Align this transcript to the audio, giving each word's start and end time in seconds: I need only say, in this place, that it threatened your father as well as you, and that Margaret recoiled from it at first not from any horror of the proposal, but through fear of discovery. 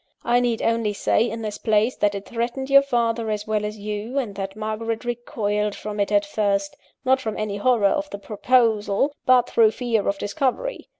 I 0.23 0.39
need 0.39 0.63
only 0.63 0.93
say, 0.93 1.29
in 1.29 1.43
this 1.43 1.59
place, 1.59 1.95
that 1.97 2.15
it 2.15 2.25
threatened 2.25 2.71
your 2.71 2.81
father 2.81 3.29
as 3.29 3.45
well 3.45 3.63
as 3.63 3.77
you, 3.77 4.17
and 4.17 4.33
that 4.33 4.55
Margaret 4.55 5.05
recoiled 5.05 5.75
from 5.75 5.99
it 5.99 6.11
at 6.11 6.25
first 6.25 6.75
not 7.05 7.21
from 7.21 7.37
any 7.37 7.57
horror 7.57 7.85
of 7.85 8.09
the 8.09 8.17
proposal, 8.17 9.13
but 9.27 9.47
through 9.47 9.69
fear 9.69 10.07
of 10.07 10.17
discovery. 10.17 10.87